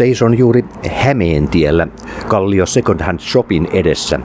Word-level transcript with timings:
Seison 0.00 0.38
juuri 0.38 0.64
Hämeentiellä 0.90 1.86
Kallio 2.28 2.66
Second 2.66 3.00
Hand 3.02 3.18
Shopin 3.20 3.68
edessä. 3.72 4.20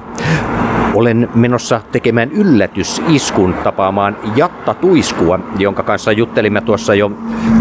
Olen 0.93 1.29
menossa 1.35 1.81
tekemään 1.91 2.31
yllätysiskun 2.31 3.53
tapaamaan 3.63 4.17
Jatta 4.35 4.73
Tuiskua, 4.73 5.39
jonka 5.57 5.83
kanssa 5.83 6.11
juttelimme 6.11 6.61
tuossa 6.61 6.95
jo 6.95 7.11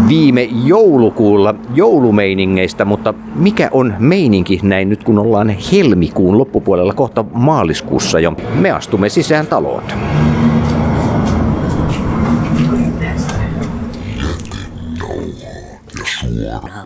viime 0.07 0.43
joulukuulla 0.43 1.55
joulumeiningeistä, 1.73 2.85
mutta 2.85 3.13
mikä 3.35 3.69
on 3.71 3.93
meininki 3.99 4.59
näin 4.63 4.89
nyt 4.89 5.03
kun 5.03 5.19
ollaan 5.19 5.55
helmikuun 5.71 6.37
loppupuolella 6.37 6.93
kohta 6.93 7.25
maaliskuussa 7.33 8.19
jo? 8.19 8.33
Me 8.59 8.71
astumme 8.71 9.09
sisään 9.09 9.47
taloon. 9.47 9.83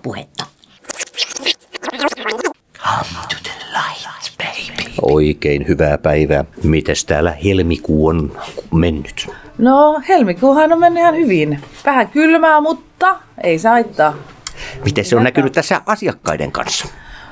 puhetta. 0.04 0.38
Oikein 5.02 5.67
hyvää 5.67 5.98
päivää. 5.98 6.45
Mites 6.63 7.05
täällä 7.05 7.31
helmikuu 7.31 8.07
on 8.07 8.38
mennyt? 8.73 9.27
No, 9.57 10.02
helmikuuhan 10.07 10.73
on 10.73 10.79
mennyt 10.79 11.02
ihan 11.02 11.15
hyvin. 11.15 11.59
Vähän 11.85 12.07
kylmää, 12.07 12.62
mutta 12.62 13.15
ei 13.43 13.59
se 13.59 13.70
haittaa. 13.70 14.13
Miten 14.85 15.05
se 15.05 15.15
on 15.15 15.23
näkynyt 15.23 15.53
tässä 15.53 15.81
asiakkaiden 15.85 16.52
kanssa? 16.52 16.88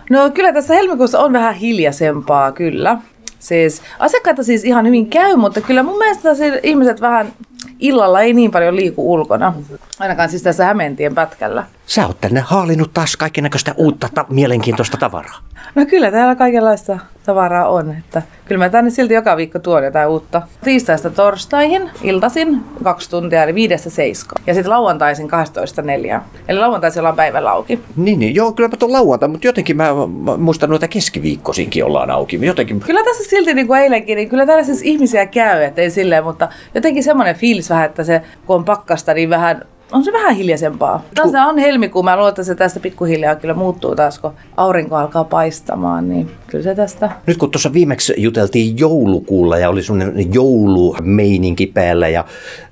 No 0.10 0.30
kyllä 0.30 0.54
tässä 0.54 0.74
helmikuussa 0.74 1.20
on 1.20 1.34
vähän 1.34 1.56
hiljaisempaa, 1.56 2.52
kyllä. 2.52 2.98
Siis 3.40 3.82
asiakkaita 4.00 4.44
siis 4.44 4.64
ihan 4.64 4.86
hyvin 4.86 5.10
käy, 5.10 5.36
mutta 5.36 5.62
kyllä 5.62 5.84
mun 5.84 5.98
mielestä 5.98 6.36
siis 6.36 6.54
ihmiset 6.64 7.02
vähän 7.02 7.34
illalla 7.80 8.22
ei 8.22 8.34
niin 8.34 8.52
paljon 8.52 8.76
liiku 8.76 9.14
ulkona. 9.14 9.54
Ainakaan 10.00 10.30
siis 10.30 10.44
tässä 10.44 10.66
Hämeentien 10.66 11.16
pätkällä. 11.16 11.64
Sä 11.88 12.08
oot 12.08 12.22
tänne 12.22 12.40
haalinut 12.40 12.94
taas 12.94 13.18
kaikennäköistä 13.18 13.74
uutta 13.78 14.10
ta- 14.14 14.26
mielenkiintoista 14.30 14.98
tavaraa. 14.98 15.40
No 15.76 15.86
kyllä 15.86 16.12
täällä 16.12 16.36
kaikenlaista 16.36 17.00
tavaraa 17.26 17.70
on. 17.70 17.96
Että 18.00 18.22
kyllä 18.46 18.66
mä 18.66 18.70
tänne 18.70 18.90
silti 18.90 19.14
joka 19.14 19.38
viikko 19.38 19.60
tuon 19.60 19.84
jotain 19.84 20.10
uutta. 20.10 20.42
Tiistaista 20.64 21.10
torstaihin, 21.10 21.90
iltasin, 22.04 22.64
kaksi 22.84 23.10
tuntia, 23.10 23.44
eli 23.44 23.56
viidestä 23.56 23.90
seiska. 23.90 24.36
Ja 24.48 24.54
sitten 24.54 24.70
lauantaisin 24.70 25.28
12 25.28 25.82
neljä. 25.82 26.22
Eli 26.48 26.60
lauantaisin 26.60 27.00
ollaan 27.00 27.16
päivällä 27.16 27.52
auki. 27.52 27.80
Niin, 27.96 28.20
niin, 28.20 28.36
joo, 28.36 28.52
kyllä 28.52 28.70
mä 28.70 28.78
tuon 28.78 28.92
lauantai, 28.92 29.30
mutta 29.30 29.48
jotenkin 29.48 29.78
mä, 29.78 29.90
mä 30.24 30.38
muistan 30.38 30.70
noita 30.70 30.88
keskiviikkoisinkin 30.88 31.86
ollaan 31.86 32.10
auki. 32.12 32.46
Jotenkin, 32.46 32.80
Kyllä 32.80 33.04
tässä 33.04 33.24
silti 33.30 33.54
niin 33.54 33.68
kuin 33.68 33.82
eilenkin, 33.82 34.16
niin 34.16 34.30
kyllä 34.30 34.46
täällä 34.46 34.64
siis 34.64 34.82
ihmisiä 34.82 35.26
käy, 35.26 35.64
että 35.64 35.82
ei 35.82 35.92
silleen, 35.92 36.24
mutta 36.24 36.50
jotenkin 36.76 37.04
semmoinen 37.04 37.36
fiilis 37.36 37.70
vähän, 37.70 37.86
että 37.86 38.04
se 38.04 38.22
kun 38.46 38.56
on 38.56 38.66
pakkasta, 38.66 39.14
niin 39.14 39.30
vähän 39.30 39.66
on 39.92 40.04
se 40.04 40.14
vähän 40.14 40.36
hiljaisempaa. 40.36 41.04
Tässä 41.16 41.46
on 41.46 41.58
helmikuu, 41.58 42.04
mä 42.04 42.16
luulen, 42.16 42.30
että 42.30 42.44
se 42.44 42.56
tästä 42.56 42.80
pikkuhiljaa 42.80 43.36
kyllä 43.36 43.54
muuttuu 43.54 43.96
taas, 43.96 44.20
kun 44.20 44.34
aurinko 44.58 44.96
alkaa 44.96 45.24
paistamaan, 45.24 46.10
niin 46.10 46.32
kyllä 46.48 46.64
se 46.64 46.76
tästä. 46.76 47.12
Nyt 47.26 47.38
kun 47.38 47.52
tuossa 47.52 47.74
viimeksi 47.74 48.14
juteltiin 48.18 48.80
joulukuulla 48.80 49.58
ja 49.58 49.70
oli 49.70 49.84
semmoinen 49.84 50.34
joulumeininki 50.34 51.68
päällä 51.68 52.08
ja 52.08 52.26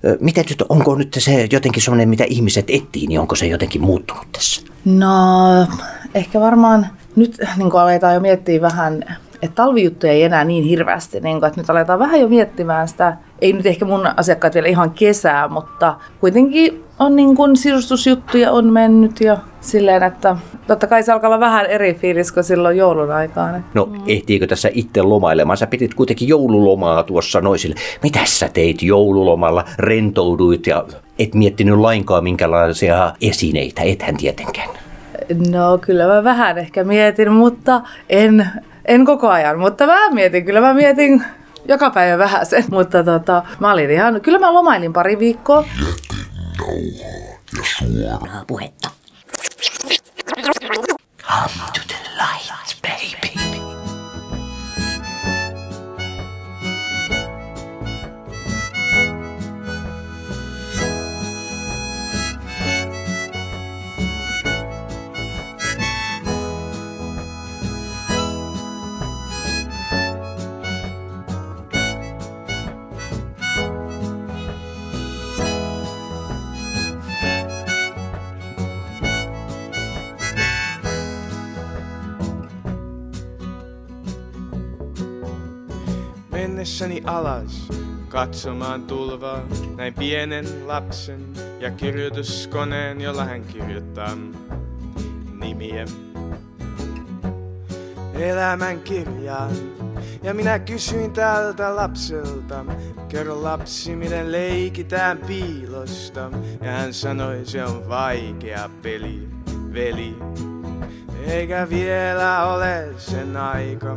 ö, 0.05 0.17
miten 0.21 0.45
nyt, 0.49 0.63
onko 0.69 0.95
nyt 0.95 1.15
se 1.19 1.47
jotenkin 1.51 1.83
semmoinen, 1.83 2.09
mitä 2.09 2.23
ihmiset 2.23 2.65
etsii, 2.69 3.07
niin 3.07 3.19
onko 3.19 3.35
se 3.35 3.45
jotenkin 3.45 3.81
muuttunut 3.81 4.27
tässä? 4.31 4.61
No, 4.85 5.67
ehkä 6.15 6.39
varmaan 6.39 6.87
nyt 7.15 7.37
niin 7.57 7.75
aletaan 7.75 8.13
jo 8.13 8.19
miettiä 8.19 8.61
vähän, 8.61 9.19
että 9.45 9.55
talvijuttuja 9.55 10.11
ei 10.11 10.23
enää 10.23 10.43
niin 10.43 10.63
hirveästi, 10.63 11.19
niin 11.19 11.39
kuin, 11.39 11.47
että 11.47 11.61
nyt 11.61 11.69
aletaan 11.69 11.99
vähän 11.99 12.19
jo 12.19 12.27
miettimään 12.27 12.87
sitä, 12.87 13.17
ei 13.41 13.53
nyt 13.53 13.65
ehkä 13.65 13.85
mun 13.85 14.07
asiakkaat 14.17 14.53
vielä 14.53 14.67
ihan 14.67 14.91
kesää, 14.91 15.47
mutta 15.47 15.95
kuitenkin 16.19 16.83
on 16.99 17.15
niin 17.15 17.35
kuin 17.35 17.57
sisustusjuttuja 17.57 18.51
on 18.51 18.73
mennyt 18.73 19.21
ja 19.21 19.37
silleen, 19.61 20.03
että 20.03 20.37
totta 20.67 20.87
kai 20.87 21.03
se 21.03 21.11
alkaa 21.11 21.27
olla 21.27 21.39
vähän 21.39 21.65
eri 21.65 21.93
fiilis 21.93 22.31
kuin 22.31 22.43
silloin 22.43 22.77
joulun 22.77 23.11
aikaan. 23.11 23.65
No, 23.73 23.85
mm. 23.85 24.01
ehtiikö 24.07 24.47
tässä 24.47 24.69
itse 24.73 25.01
lomailemaan? 25.01 25.57
Sä 25.57 25.67
pidit 25.67 25.93
kuitenkin 25.93 26.27
joululomaa 26.27 27.03
tuossa 27.03 27.41
noisille. 27.41 27.75
Mitä 28.03 28.19
sä 28.23 28.49
teit 28.53 28.83
joululomalla? 28.83 29.65
Rentouduit 29.77 30.67
ja 30.67 30.85
et 31.19 31.33
miettinyt 31.33 31.79
lainkaan 31.79 32.23
minkälaisia 32.23 33.13
esineitä, 33.21 33.81
ethän 33.81 34.17
tietenkään. 34.17 34.69
No 35.51 35.77
kyllä 35.77 36.07
mä 36.07 36.23
vähän 36.23 36.57
ehkä 36.57 36.83
mietin, 36.83 37.31
mutta 37.31 37.81
en, 38.09 38.47
en 38.85 39.05
koko 39.05 39.29
ajan, 39.29 39.59
mutta 39.59 39.87
vähän 39.87 40.13
mietin. 40.13 40.45
Kyllä 40.45 40.61
mä 40.61 40.73
mietin 40.73 41.23
joka 41.67 41.89
päivä 41.89 42.17
vähän 42.17 42.45
sen, 42.45 42.63
mutta 42.69 43.03
tota, 43.03 43.43
mä 43.59 43.71
olin 43.71 43.91
ihan, 43.91 44.21
kyllä 44.21 44.39
mä 44.39 44.53
lomailin 44.53 44.93
pari 44.93 45.19
viikkoa. 45.19 45.65
puhetta. 48.47 48.89
Mennessäni 86.65 87.01
alas 87.05 87.67
katsomaan 88.09 88.83
tulvaa, 88.83 89.41
näin 89.75 89.93
pienen 89.93 90.67
lapsen 90.67 91.21
ja 91.59 91.71
kirjoituskoneen, 91.71 93.01
jolla 93.01 93.25
hän 93.25 93.41
kirjoittaa 93.41 94.17
nimiä. 95.39 95.85
Elämän 98.13 98.79
kirjaan. 98.79 99.51
Ja 100.23 100.33
minä 100.33 100.59
kysyin 100.59 101.13
tältä 101.13 101.75
lapselta, 101.75 102.65
kerro 103.09 103.43
lapsi, 103.43 103.95
miten 103.95 104.31
leikitään 104.31 105.17
piilosta. 105.17 106.31
Ja 106.61 106.71
hän 106.71 106.93
sanoi, 106.93 107.41
se 107.43 107.65
on 107.65 107.89
vaikea 107.89 108.69
peli, 108.81 109.27
veli. 109.73 110.15
Eikä 111.27 111.67
vielä 111.69 112.53
ole 112.53 112.87
sen 112.97 113.37
aika. 113.37 113.95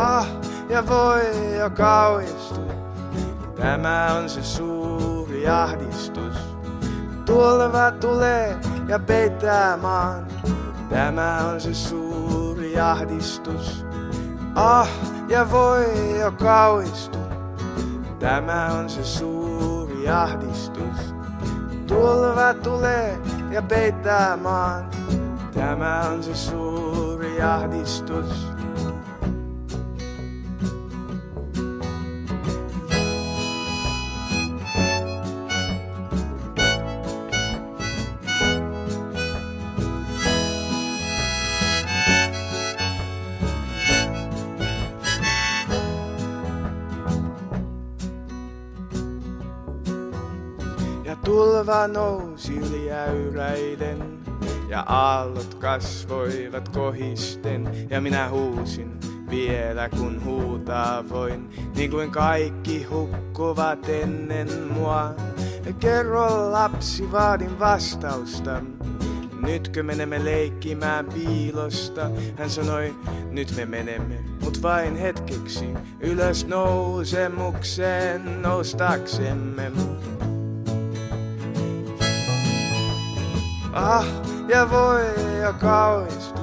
Ah, 0.00 0.26
ja 0.68 0.86
voi 0.86 1.56
jo 1.58 1.70
kauistu. 1.70 2.60
Tämä 3.56 4.14
on 4.14 4.28
se 4.28 4.42
suuri 4.42 5.48
ahdistus. 5.48 6.34
Tulva 7.26 7.90
tulee 8.00 8.56
ja 8.88 8.98
peittää 8.98 9.76
maan. 9.76 10.26
Tämä 10.90 11.38
on 11.52 11.60
se 11.60 11.74
suuri 11.74 12.80
ahdistus. 12.80 13.86
Ah, 14.54 14.88
ja 15.28 15.50
voi 15.50 16.18
jo 16.20 16.32
kauistu. 16.32 17.18
Tämä 18.18 18.66
on 18.66 18.90
se 18.90 19.04
suuri 19.04 20.08
ahdistus. 20.08 21.14
Tulva 21.86 22.54
tulee 22.54 23.18
ja 23.50 23.62
peittää 23.62 24.36
maan. 24.36 24.90
Tämä 25.54 26.00
on 26.00 26.22
se 26.22 26.34
suuri 26.34 27.42
ahdistus. 27.42 28.57
Tulva 51.68 51.88
nousi 51.88 52.56
yli 52.56 52.92
äyräiden 52.92 54.18
ja 54.68 54.80
aallot 54.80 55.54
kasvoivat 55.54 56.68
kohisten 56.68 57.86
ja 57.90 58.00
minä 58.00 58.28
huusin 58.28 59.00
vielä 59.30 59.88
kun 59.88 60.24
huutaa 60.24 61.08
voin, 61.08 61.50
niin 61.76 61.90
kuin 61.90 62.10
kaikki 62.10 62.84
hukkuvat 62.84 63.88
ennen 63.88 64.48
mua. 64.72 65.14
Kerro 65.80 66.52
lapsi, 66.52 67.12
vaadin 67.12 67.58
vastausta. 67.58 68.62
Nytkö 69.42 69.82
menemme 69.82 70.24
leikkimään 70.24 71.06
piilosta? 71.06 72.10
Hän 72.38 72.50
sanoi, 72.50 72.94
nyt 73.30 73.56
me 73.56 73.66
menemme, 73.66 74.18
mut 74.42 74.62
vain 74.62 74.96
hetkeksi. 74.96 75.66
Ylös 76.00 76.46
nousemukseen 76.46 78.42
noustaksemme. 78.42 79.72
Ah, 83.80 84.04
ja 84.48 84.70
voi 84.70 85.38
ja 85.40 85.52
kauhistu. 85.52 86.40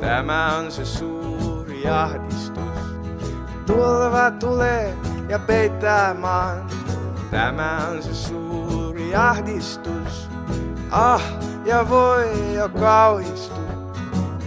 Tämä 0.00 0.56
on 0.56 0.72
se 0.72 0.84
suuri 0.84 1.88
ahdistus. 1.88 2.78
Tulva 3.66 4.30
tulee 4.30 4.96
ja 5.28 5.38
peittää 5.38 6.14
maan. 6.14 6.66
Tämä 7.30 7.78
on 7.90 8.02
se 8.02 8.14
suuri 8.14 9.14
ahdistus. 9.14 10.28
Ah, 10.90 11.22
ja 11.64 11.88
voi 11.88 12.54
ja 12.54 12.68
kauhistu. 12.68 13.60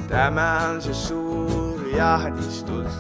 Tämä 0.08 0.68
on 0.70 0.82
se 0.82 0.94
suuri 0.94 2.02
ahdistus. 2.02 2.94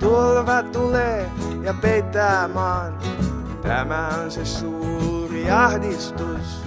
Tulva 0.00 0.62
tulee 0.62 1.30
ja 1.62 1.74
peittää 1.74 2.48
maan. 2.48 2.98
Tämä 3.62 4.08
on 4.24 4.30
se 4.30 4.44
suuri 4.44 5.50
ahdistus. 5.50 6.63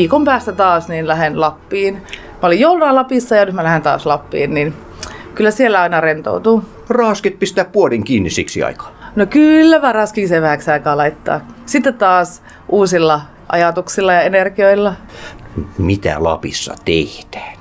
Viikon 0.00 0.24
päästä 0.24 0.52
taas 0.52 0.88
niin 0.88 1.08
lähden 1.08 1.40
Lappiin. 1.40 1.94
Mä 1.94 2.46
olin 2.46 2.60
jouluna 2.60 2.94
Lapissa 2.94 3.36
ja 3.36 3.44
nyt 3.44 3.54
mä 3.54 3.64
lähden 3.64 3.82
taas 3.82 4.06
Lappiin, 4.06 4.54
niin 4.54 4.74
kyllä 5.34 5.50
siellä 5.50 5.80
aina 5.80 6.00
rentoutuu. 6.00 6.64
Raaskit 6.88 7.38
pistää 7.38 7.64
puodin 7.64 8.04
kiinni 8.04 8.30
siksi 8.30 8.62
aikaa. 8.62 8.90
No 9.16 9.26
kyllä 9.26 9.78
mä 9.78 9.92
raskin 9.92 10.28
sen 10.28 10.42
vähäksi 10.42 10.70
aikaa 10.70 10.96
laittaa. 10.96 11.40
Sitten 11.66 11.94
taas 11.94 12.42
uusilla 12.68 13.20
ajatuksilla 13.48 14.12
ja 14.12 14.20
energioilla. 14.20 14.94
Mitä 15.78 16.16
Lapissa 16.18 16.74
tehdään? 16.84 17.58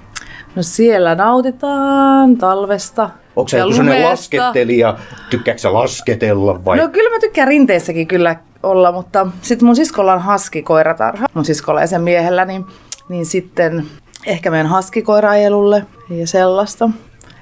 No 0.56 0.64
siellä 0.64 1.16
nautitaan 1.16 2.38
talvesta. 2.38 3.10
Onko 3.36 3.50
se 3.50 3.58
sellainen 3.58 4.04
laskettelija? 4.04 4.98
Tykkääkö 5.30 5.74
lasketella 5.74 6.66
vai? 6.66 6.78
No 6.78 6.88
kyllä 6.88 7.10
mä 7.10 7.20
tykkään 7.20 7.48
rinteessäkin 7.48 8.08
kyllä 8.08 8.36
olla, 8.64 8.92
mutta 8.92 9.28
sitten 9.42 9.66
mun 9.66 9.76
siskolla 9.76 10.14
on 10.14 10.22
haskikoiratarha. 10.22 11.28
Mun 11.34 11.46
siskolla 11.46 11.82
ja 11.82 11.88
sen 11.88 12.02
miehellä, 12.02 12.46
niin, 12.46 12.66
niin 13.10 13.26
sitten 13.26 13.86
ehkä 14.26 14.52
meidän 14.52 14.68
haskikoiraajelulle 14.68 15.86
ja 16.10 16.28
sellaista. 16.28 16.90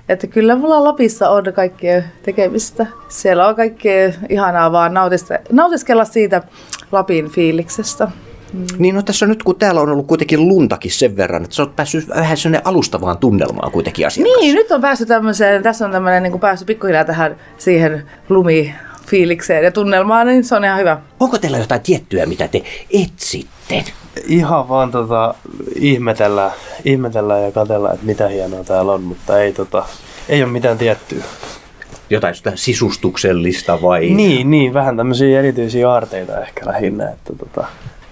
Että 0.10 0.28
kyllä 0.28 0.56
mulla 0.56 0.84
Lapissa 0.84 1.30
on 1.30 1.44
kaikkea 1.56 2.02
tekemistä. 2.24 2.86
Siellä 3.08 3.48
on 3.48 3.56
kaikkea 3.56 4.14
ihanaa 4.30 4.72
vaan 4.72 4.94
nautista, 4.94 5.40
nautiskella 5.52 6.06
siitä 6.06 6.42
Lapin 6.92 7.30
fiiliksestä. 7.30 8.08
Niin 8.78 8.96
no 8.96 9.02
tässä 9.02 9.26
nyt 9.26 9.44
kun 9.44 9.56
täällä 9.56 9.82
on 9.82 9.90
ollut 9.90 10.08
kuitenkin 10.08 10.48
luntakin 10.48 10.92
sen 10.92 11.18
verran, 11.18 11.44
että 11.44 11.56
sä 11.56 11.64
oot 11.64 11.76
päässyt 11.76 12.10
vähän 12.10 12.38
sellainen 12.38 12.68
alustavaan 12.68 13.18
tunnelmaan 13.18 13.72
kuitenkin 13.72 14.08
asiakas. 14.08 14.34
Niin, 14.40 14.56
nyt 14.56 14.72
on 14.72 14.82
päässyt 14.82 15.08
tämmöiseen, 15.08 15.64
tässä 15.64 15.86
on 15.86 15.92
tämmöinen 15.92 16.24
niin 16.24 16.40
päässyt 16.40 16.66
pikkuhiljaa 16.66 17.06
tähän 17.06 17.36
siihen 17.58 18.04
lumifiilikseen 19.08 19.64
ja 19.64 19.72
tunnelmaan, 19.72 20.28
niin 20.28 20.44
se 20.44 20.56
on 20.56 20.66
ihan 20.66 20.80
hyvä. 20.80 20.98
Onko 21.20 21.38
teillä 21.38 21.58
jotain 21.58 21.82
tiettyä, 21.82 22.26
mitä 22.26 22.48
te 22.48 22.64
etsitte? 22.94 23.84
Ihan 24.28 24.70
vaan 24.70 24.92
tota, 24.92 25.34
ihmetellä, 25.76 26.52
ihmetellä 26.86 27.40
ja 27.40 27.52
katella, 27.52 27.94
että 27.94 28.06
mitä 28.06 28.28
hienoa 28.28 28.64
täällä 28.64 28.92
on, 28.92 29.04
mutta 29.04 29.42
ei, 29.42 29.54
tota, 29.54 29.86
ei 30.30 30.44
ole 30.44 30.52
mitään 30.52 30.78
tiettyä. 30.78 31.24
Jotain 32.10 32.36
sitä 32.36 32.52
sisustuksellista 32.56 33.82
vai? 33.82 34.10
Niin, 34.10 34.52
niin, 34.52 34.74
vähän 34.74 34.98
tämmöisiä 34.98 35.40
erityisiä 35.40 35.92
aarteita 35.92 36.42
ehkä 36.42 36.66
lähinnä, 36.66 37.10
että 37.10 37.34
tota, 37.40 37.68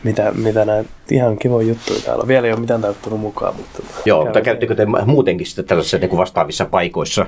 mitä, 0.06 0.32
mitä 0.32 0.66
näitä 0.66 0.90
ihan 1.12 1.38
kivoja 1.38 1.68
juttuja 1.68 2.00
täällä 2.06 2.22
on. 2.22 2.28
Vielä 2.28 2.48
ei 2.48 2.54
ole 2.54 2.60
mitään 2.60 2.82
täyttänyt 2.82 3.20
mukaan, 3.20 3.56
mutta... 3.56 3.82
Tota, 3.82 4.02
Joo, 4.06 4.24
mutta 4.24 4.42
käyttekö 4.42 4.76
te 4.76 4.86
muutenkin 5.06 5.48
sitten 5.48 5.66
tällaisissa 5.66 5.98
niin 5.98 6.18
vastaavissa 6.18 6.66
paikoissa? 6.66 7.26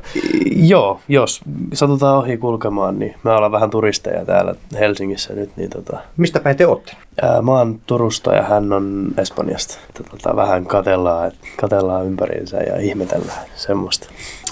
Joo, 0.56 1.00
jos 1.07 1.41
satutaan 1.74 2.18
ohi 2.18 2.38
kulkemaan, 2.38 3.00
niin 3.00 3.15
me 3.24 3.31
ollaan 3.31 3.51
vähän 3.51 3.69
turisteja 3.69 4.25
täällä 4.25 4.56
Helsingissä 4.79 5.33
nyt, 5.33 5.50
niin 5.57 5.69
tota, 5.69 5.97
Mistä 6.18 6.39
päin 6.39 6.57
te 6.57 6.68
olette? 6.68 6.91
ää, 7.21 7.41
mä 7.41 7.51
oon 7.51 7.79
Turusta 7.85 8.35
ja 8.35 8.41
hän 8.41 8.74
on 8.74 9.07
Espanjasta. 9.18 9.77
Tota, 10.12 10.35
vähän 10.35 10.65
katellaan, 10.65 11.31
katellaan 11.62 12.06
ympäriinsä 12.06 12.57
ja 12.57 12.79
ihmetellään 12.79 13.45
semmoista. 13.56 14.07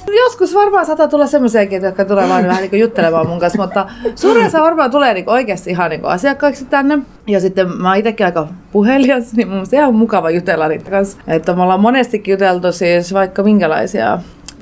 Joskus 0.08 0.56
varmaan 0.56 0.86
saattaa 0.86 1.08
tulla 1.08 1.28
semmoisiakin, 1.28 1.82
jotka 1.82 2.06
tulee 2.06 2.30
vaan 2.30 2.48
vähän 2.48 2.64
niin 2.64 2.82
juttelemaan 2.82 3.28
mun 3.28 3.40
kanssa, 3.40 3.62
mutta 3.62 3.88
suurin 4.16 4.46
osa 4.46 4.62
varmaan 4.62 4.92
tulee 4.92 5.14
niin 5.14 5.30
oikeasti 5.30 5.70
ihan 5.70 5.90
niin 5.90 6.06
asiakkaiksi 6.06 6.66
tänne. 6.66 7.00
Ja 7.28 7.40
sitten 7.40 7.72
mä 7.78 7.90
oon 7.90 7.98
itsekin 7.98 8.26
aika 8.26 8.48
puhelias, 8.72 9.34
niin 9.34 9.48
mun 9.48 9.56
mielestä 9.56 9.76
ihan 9.76 9.96
mukava 9.96 10.30
jutella 10.30 10.68
niiden 10.68 10.92
kanssa. 10.92 11.18
Että 11.28 11.54
me 11.54 11.62
ollaan 11.62 11.80
monestikin 11.80 12.32
juteltu 12.32 12.72
siis 12.72 13.14
vaikka 13.14 13.44
minkälaisia 13.44 14.20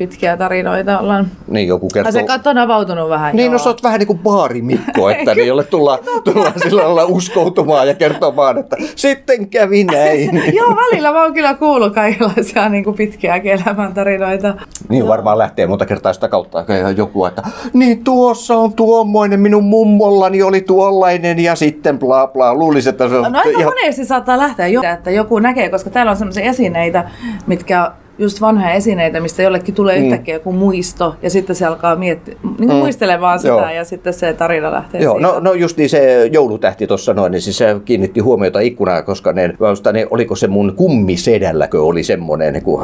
pitkiä 0.07 0.38
tarinoita 0.38 1.00
ollaan. 1.00 1.27
Niin, 1.47 1.67
joku 1.67 1.88
kertoo... 1.94 2.09
Asiakkaat 2.09 2.47
on 2.47 2.57
avautunut 2.57 3.09
vähän. 3.09 3.35
Niin, 3.35 3.45
joo. 3.45 3.53
no 3.53 3.59
sä 3.59 3.69
oot 3.69 3.83
vähän 3.83 4.00
niin 4.00 4.07
kuin 4.07 4.19
baarimikko, 4.19 5.09
että 5.11 5.35
niin, 5.35 5.47
jolle 5.47 5.63
tullaan, 5.63 6.00
tullaan 6.23 6.53
sillä 6.63 6.83
lailla 6.83 7.05
uskoutumaan 7.05 7.88
ja 7.88 7.94
kertomaan, 7.94 8.57
että 8.57 8.75
sitten 8.95 9.50
kävi 9.50 9.83
näin. 9.83 10.44
Joo, 10.57 10.75
välillä 10.75 11.11
mä 11.11 11.23
oon 11.23 11.33
kyllä 11.33 11.53
kuullut 11.53 11.94
kaikenlaisia 11.94 12.69
niin 12.69 12.83
kuin 12.83 12.95
pitkiäkin 12.95 13.51
elämäntarinoita. 13.51 14.55
Niin 14.89 15.07
varmaan 15.07 15.38
lähtee 15.38 15.67
monta 15.67 15.85
kertaa 15.85 16.13
sitä 16.13 16.27
kautta 16.27 16.65
joku, 16.97 17.25
että 17.25 17.41
niin 17.73 18.03
tuossa 18.03 18.55
on 18.55 18.73
tuommoinen, 18.73 19.39
minun 19.39 19.63
mummollani 19.63 20.44
oli 20.44 20.61
tuollainen 20.61 21.39
ja 21.39 21.55
sitten 21.55 22.00
bla 22.00 22.27
bla. 22.27 22.53
Luulisin, 22.53 22.89
että 22.89 23.09
se 23.09 23.15
on 23.15 23.31
No 23.31 23.39
aika 23.39 23.59
monesti 23.59 24.05
saattaa 24.05 24.38
lähteä 24.38 24.67
jo, 24.67 24.81
että 24.94 25.11
joku 25.11 25.39
näkee, 25.39 25.69
koska 25.69 25.89
täällä 25.89 26.09
on 26.09 26.17
sellaisia 26.17 26.44
esineitä, 26.44 27.09
mitkä 27.47 27.91
just 28.18 28.42
vanhoja 28.42 28.74
esineitä, 28.74 29.19
mistä 29.19 29.42
jollekin 29.42 29.75
tulee 29.75 30.00
mm. 30.00 30.06
yhtäkkiä 30.06 30.36
joku 30.36 30.51
muisto 30.51 31.15
ja 31.21 31.30
sitten 31.30 31.56
se 31.56 31.65
alkaa 31.65 31.95
miettiä, 31.95 32.36
niin 32.60 32.69
mm. 32.69 32.75
muistelemaan 32.75 33.39
sitä 33.39 33.48
Joo. 33.48 33.69
ja 33.69 33.86
sitten 33.86 34.13
se 34.13 34.33
tarina 34.33 34.71
lähtee 34.71 35.01
Joo, 35.01 35.13
siitä. 35.15 35.27
no, 35.27 35.39
no 35.39 35.54
just 35.54 35.77
niin 35.77 35.89
se 35.89 36.30
joulutähti 36.31 36.88
tuossa 36.88 37.13
noin, 37.13 37.32
niin 37.32 37.41
siis 37.41 37.58
se 37.58 37.75
kiinnitti 37.86 38.20
huomiota 38.20 38.60
ikkunaan, 38.60 39.03
koska 39.03 39.34
ne, 39.34 39.53
minusta 39.60 39.91
ne, 39.91 40.08
oliko 40.12 40.36
se 40.36 40.48
mun 40.48 40.74
kummisedälläkö 40.75 41.84
oli 41.84 42.03
semmoinen 42.03 42.53
niin 42.53 42.63
kuin 42.63 42.82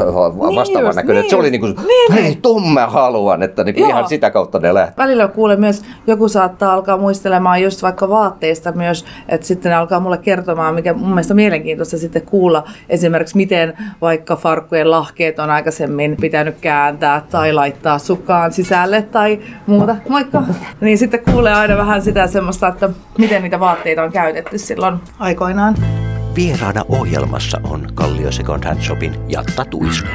vastaavan 0.55 0.88
just, 0.88 0.95
näköinen, 0.95 1.21
että 1.21 1.29
se 1.29 1.36
niin. 1.36 1.41
oli 1.41 1.51
niin 1.51 1.62
kuin, 1.62 1.75
Niin. 1.88 2.24
hei, 2.24 2.36
ton 2.41 2.67
mä 2.67 2.88
haluan, 2.88 3.43
että 3.43 3.63
niin 3.63 3.77
ihan 3.77 4.07
sitä 4.07 4.31
kautta 4.31 4.59
ne 4.59 4.74
lähti. 4.74 4.93
Välillä 4.98 5.27
kuulen 5.27 5.59
myös, 5.59 5.81
joku 6.07 6.27
saattaa 6.27 6.74
alkaa 6.74 6.98
muistelemaan 6.98 7.62
just 7.62 7.83
vaikka 7.83 8.09
vaatteista 8.09 8.71
myös, 8.71 9.05
että 9.29 9.48
sitten 9.48 9.69
ne 9.69 9.75
alkaa 9.75 10.00
mulle 10.00 10.17
kertomaan, 10.17 10.75
mikä 10.75 10.93
mun 10.93 11.09
mielestä 11.09 11.33
mielenkiintoista 11.33 11.98
sitten 11.98 12.21
kuulla 12.21 12.63
esimerkiksi, 12.89 13.38
miten 13.38 13.74
vaikka 14.01 14.36
farkkujen 14.36 14.91
lahkeet 15.19 15.39
on 15.39 15.49
aikaisemmin 15.49 16.17
pitänyt 16.21 16.55
kääntää 16.61 17.21
tai 17.31 17.53
laittaa 17.53 17.99
sukkaan 17.99 18.53
sisälle 18.53 19.01
tai 19.01 19.39
muuta. 19.67 19.95
Moikka! 20.09 20.43
Niin 20.81 20.97
sitten 20.97 21.19
kuulee 21.19 21.53
aina 21.53 21.77
vähän 21.77 22.01
sitä 22.01 22.27
semmoista, 22.27 22.67
että 22.67 22.89
miten 23.17 23.43
niitä 23.43 23.59
vaatteita 23.59 24.03
on 24.03 24.11
käytetty 24.11 24.57
silloin 24.57 24.97
aikoinaan. 25.19 25.75
Vieraana 26.35 26.85
ohjelmassa 26.89 27.61
on 27.63 27.88
Kallio 27.93 28.31
Second 28.31 28.63
Hand 28.63 28.81
Shopin 28.81 29.15
Jatta 29.27 29.65
Tuisku. 29.65 30.09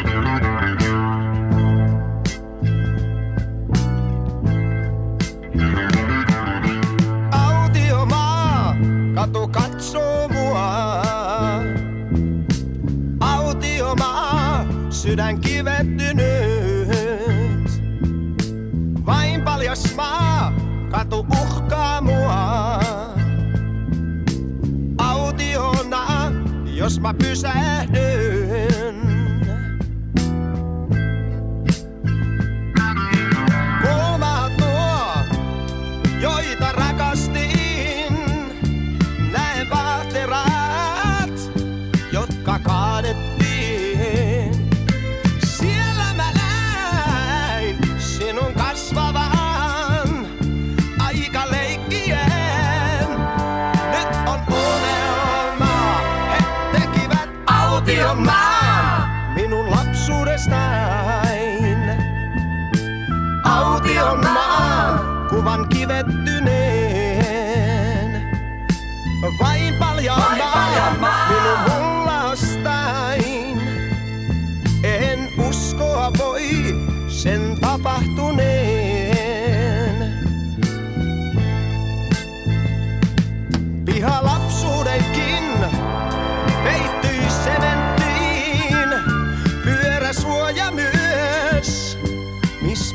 Jos 26.94 27.00
mä 27.00 27.14
pysähdyn. 27.14 28.23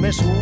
Me 0.10 0.14
suudeltiin. 0.14 0.39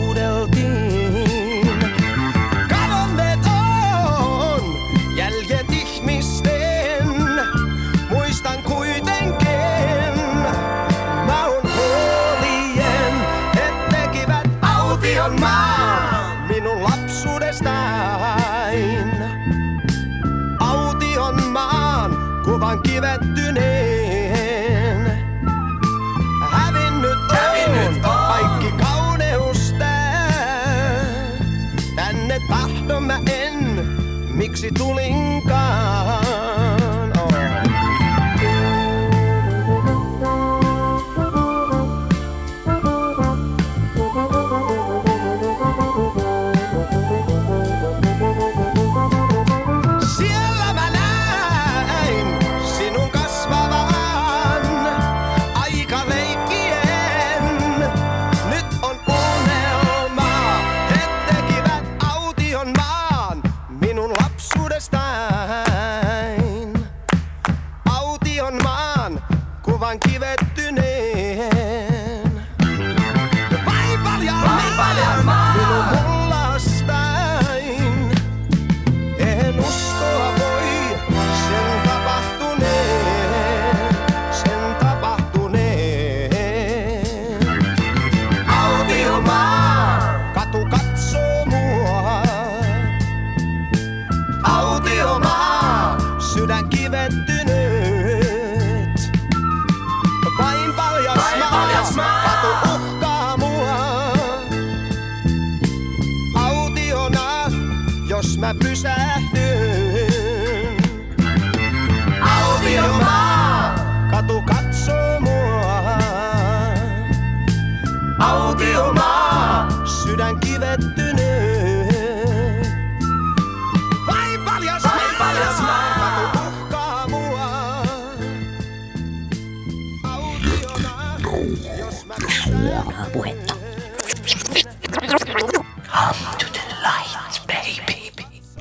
yksi 34.58 34.72
tulin 34.74 35.27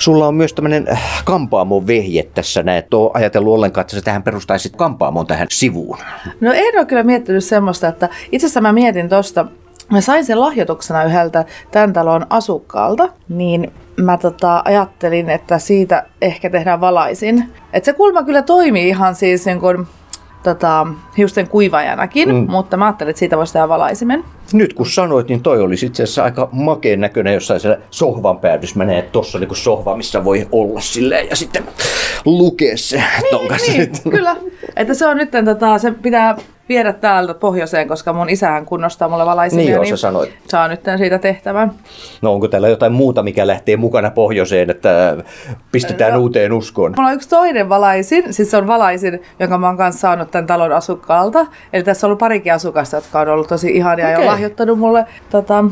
Sulla 0.07 0.27
on 0.27 0.35
myös 0.35 0.53
tämmöinen 0.53 0.99
kampaamon 1.25 1.87
vehje 1.87 2.23
tässä 2.23 2.63
näin, 2.63 2.79
et 2.79 2.95
ole 2.95 3.11
ajatellut 3.15 3.55
ollenkaan, 3.55 3.83
että 3.83 3.97
sä 3.97 4.03
tähän 4.03 4.23
perustaisit 4.23 4.77
kampaamon 4.77 5.27
tähän 5.27 5.47
sivuun. 5.51 5.99
No 6.41 6.53
en 6.53 6.79
ole 6.79 6.87
kyllä 6.87 7.03
miettinyt 7.03 7.45
semmoista, 7.45 7.89
että 7.89 8.09
itse 8.33 8.47
asiassa 8.47 8.61
mä 8.61 8.73
mietin 8.73 9.09
tosta, 9.09 9.47
mä 9.91 10.01
sain 10.01 10.25
sen 10.25 10.41
lahjoituksena 10.41 11.05
yhdeltä 11.05 11.45
tämän 11.71 11.93
talon 11.93 12.27
asukkaalta, 12.31 13.09
niin 13.29 13.73
mä 13.97 14.19
tota, 14.19 14.63
ajattelin, 14.65 15.31
että 15.31 15.59
siitä 15.59 16.07
ehkä 16.23 16.51
tehdään 16.51 16.81
valaisin. 16.81 17.45
Et 17.73 17.85
se 17.85 17.93
kulma 17.93 18.23
kyllä 18.23 18.43
toimii 18.43 18.89
ihan 18.89 19.15
siis 19.15 19.47
niin 19.47 19.61
kuin, 19.61 19.87
tota, 20.51 20.87
hiusten 21.19 21.49
kuivajanakin, 21.49 22.29
mm. 22.29 22.51
mutta 22.51 22.77
mä 22.77 22.87
ajattelin, 22.87 23.11
että 23.11 23.19
siitä 23.19 23.37
voisi 23.37 23.53
tehdä 23.53 23.69
valaisimen. 23.69 24.25
Nyt 24.53 24.75
kun 24.75 24.87
sanoit, 24.87 25.29
niin 25.29 25.43
toi 25.43 25.61
olisi 25.61 25.87
itse 25.87 26.03
asiassa 26.03 26.25
aika 26.25 26.49
makeen 26.53 27.01
näköinen 27.01 27.35
jossain 27.35 27.61
siellä 27.61 27.79
sohvan 27.91 28.39
päädys. 28.39 28.75
Menee 28.75 29.03
tossa 29.03 29.39
niinku 29.39 29.55
sohva, 29.55 29.97
missä 29.97 30.25
voi 30.25 30.47
olla 30.53 30.81
silleen 30.81 31.29
ja 31.31 31.37
sitten 31.37 31.65
lukea 32.25 32.77
se 32.77 33.03
ton 33.31 33.49
kanssa. 33.49 33.73
Niin, 33.73 33.91
kyllä. 34.11 34.37
Että 34.77 34.95
se 34.95 35.07
on 35.07 35.17
nyt, 35.17 35.31
tota, 35.45 35.79
se 35.79 35.91
pitää 35.91 36.37
viedä 36.69 36.93
täältä 36.93 37.35
pohjoiseen, 37.35 37.89
koska 37.89 38.13
mun 38.13 38.29
isähän 38.29 38.67
kunnostaa 38.67 39.09
mulle 39.09 39.27
valaisimia. 39.27 39.65
Niin 39.65 39.75
joo, 39.75 39.85
sä 39.85 39.97
sanoit. 39.97 40.31
Saa 40.49 40.69
nyt 40.69 40.81
siitä 40.99 41.19
tehtävän. 41.19 41.73
No 42.23 42.33
onko 42.33 42.49
täällä 42.49 42.69
jotain 42.69 42.93
muuta, 42.93 43.23
mikä 43.23 43.47
lähtee 43.47 43.77
mukana 43.77 44.11
pohjoiseen, 44.11 44.71
että 44.71 45.17
pistetään 45.73 46.13
no. 46.13 46.21
uuteen 46.21 46.53
uskoon? 46.53 46.93
Mulla 46.97 47.09
on 47.09 47.15
yksi 47.15 47.29
toinen 47.29 47.69
valaisin, 47.69 48.33
siis 48.33 48.51
se 48.51 48.57
on 48.57 48.67
valaisin, 48.67 49.23
jonka 49.41 49.59
mä 49.59 49.67
oon 49.67 49.77
kanssa 49.77 50.01
saanut 50.01 50.31
tämän 50.31 50.47
talon 50.47 50.73
asukkaalta. 50.73 51.47
Eli 51.73 51.85
tässä 51.85 52.07
on 52.07 52.09
ollut 52.09 52.19
parikin 52.19 52.53
asukasta, 52.53 52.97
jotka 52.97 53.21
on 53.21 53.29
ollut 53.29 53.49
tosi 53.49 53.71
ihania 53.71 54.09
okay. 54.09 54.25
ja 54.25 54.31
lahjoittanut 54.31 54.79
mulle 54.79 55.05
tota, 55.31 55.65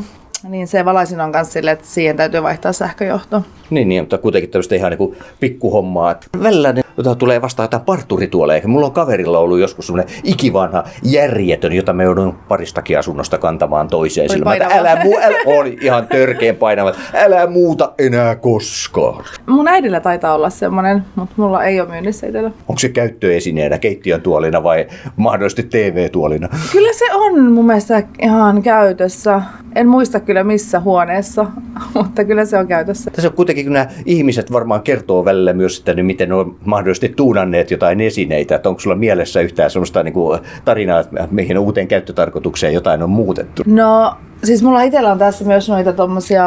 niin 0.49 0.67
se 0.67 0.85
valaisin 0.85 1.21
on 1.21 1.31
myös 1.35 1.53
silleen, 1.53 1.73
että 1.73 1.87
siihen 1.87 2.17
täytyy 2.17 2.43
vaihtaa 2.43 2.73
sähköjohto. 2.73 3.41
Niin, 3.69 3.89
niin 3.89 4.03
mutta 4.03 4.17
kuitenkin 4.17 4.49
tämmöistä 4.49 4.75
ihan 4.75 4.91
niin 4.99 5.17
pikkuhommaa. 5.39 6.15
Välillä 6.43 6.73
ne, 6.73 6.81
jota 6.97 7.15
tulee 7.15 7.41
vastaan 7.41 7.65
jotain 7.65 7.83
parturituoleja. 7.83 8.67
Mulla 8.67 8.85
on 8.85 8.91
kaverilla 8.91 9.39
ollut 9.39 9.59
joskus 9.59 9.87
semmoinen 9.87 10.15
ikivanha 10.23 10.83
järjetön, 11.03 11.73
jota 11.73 11.93
me 11.93 12.03
joudun 12.03 12.35
paristakin 12.47 12.99
asunnosta 12.99 13.37
kantamaan 13.37 13.87
toiseen. 13.87 14.29
Painava. 14.43 14.73
älä, 14.73 15.03
muu, 15.03 15.17
älä, 15.21 15.37
oli 15.45 15.77
ihan 15.81 16.07
törkeen 16.07 16.55
painava. 16.55 16.93
Älä 17.13 17.47
muuta 17.47 17.93
enää 17.99 18.35
koskaan. 18.35 19.25
Mun 19.45 19.67
äidillä 19.67 19.99
taitaa 19.99 20.35
olla 20.35 20.49
semmoinen, 20.49 21.05
mutta 21.15 21.35
mulla 21.37 21.63
ei 21.63 21.81
ole 21.81 21.89
myynnissä 21.89 22.27
itsellä. 22.27 22.51
Onko 22.67 22.79
se 22.79 22.89
käyttöesineenä, 22.89 23.77
keittiön 23.77 24.21
tuolina 24.21 24.63
vai 24.63 24.87
mahdollisesti 25.15 25.63
TV-tuolina? 25.63 26.49
Kyllä 26.71 26.93
se 26.93 27.13
on 27.13 27.51
mun 27.51 27.65
mielestä 27.65 28.03
ihan 28.21 28.61
käytössä. 28.61 29.41
En 29.75 29.87
muista 29.87 30.19
kyllä 30.19 30.43
missä 30.43 30.79
huoneessa, 30.79 31.45
mutta 31.95 32.23
kyllä 32.23 32.45
se 32.45 32.57
on 32.57 32.67
käytössä. 32.67 33.11
Tässä 33.11 33.29
on 33.29 33.35
kuitenkin, 33.35 33.65
kun 33.65 33.73
nämä 33.73 33.87
ihmiset 34.05 34.51
varmaan 34.51 34.81
kertoo 34.81 35.25
välillä 35.25 35.53
myös, 35.53 35.79
että 35.79 36.03
miten 36.03 36.33
on 36.33 36.55
mahdollisesti 36.85 37.13
tuunanneet 37.15 37.71
jotain 37.71 38.01
esineitä. 38.01 38.55
Että 38.55 38.69
onko 38.69 38.81
sulla 38.81 38.95
mielessä 38.95 39.41
yhtään 39.41 39.71
sellaista 39.71 40.03
niin 40.03 40.13
kuin 40.13 40.39
tarinaa, 40.65 40.99
että 40.99 41.27
mihin 41.31 41.57
uuteen 41.57 41.87
käyttötarkoitukseen 41.87 42.73
jotain 42.73 43.03
on 43.03 43.09
muutettu? 43.09 43.63
No, 43.65 44.13
siis 44.43 44.63
mulla 44.63 44.81
itsellä 44.81 45.11
on 45.11 45.17
tässä 45.17 45.45
myös 45.45 45.69
noita 45.69 45.93
tommosia 45.93 46.45